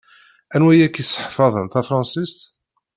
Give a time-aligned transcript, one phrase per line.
[0.55, 2.39] Anwa i ak-iseḥfaḍen tafṛansist?